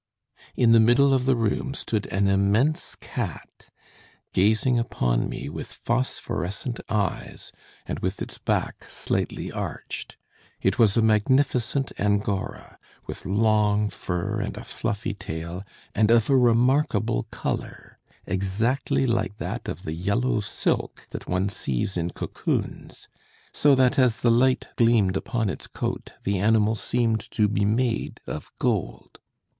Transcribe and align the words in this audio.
In 0.55 0.71
the 0.71 0.79
middle 0.79 1.13
of 1.13 1.25
the 1.27 1.35
room 1.35 1.75
stood 1.75 2.07
an 2.07 2.27
immense 2.27 2.95
cat 2.95 3.69
gazing 4.33 4.79
upon 4.79 5.29
me 5.29 5.47
with 5.47 5.71
phosphorescent 5.71 6.79
eyes, 6.89 7.51
and 7.85 7.99
with 7.99 8.19
its 8.19 8.39
back 8.39 8.85
slightly 8.89 9.51
arched. 9.51 10.17
It 10.59 10.79
was 10.79 10.97
a 10.97 11.03
magnificent 11.03 11.91
Angora, 11.99 12.79
with 13.05 13.27
long 13.27 13.91
fur 13.91 14.39
and 14.39 14.57
a 14.57 14.63
fluffy 14.63 15.13
tail, 15.13 15.63
and 15.93 16.09
of 16.09 16.31
a 16.31 16.35
remarkable 16.35 17.27
color 17.29 17.99
exactly 18.25 19.05
like 19.05 19.37
that 19.37 19.69
of 19.69 19.83
the 19.83 19.93
yellow 19.93 20.39
silk 20.39 21.05
that 21.11 21.29
one 21.29 21.47
sees 21.47 21.95
in 21.95 22.09
cocoons 22.09 23.07
so 23.53 23.75
that, 23.75 23.99
as 23.99 24.21
the 24.21 24.31
light 24.31 24.67
gleamed 24.77 25.15
upon 25.15 25.47
its 25.47 25.67
coat, 25.67 26.13
the 26.23 26.39
animal 26.39 26.73
seemed 26.73 27.19
to 27.29 27.47
be 27.47 27.65
made 27.65 28.19
of 28.25 28.49
gold. 28.57 29.19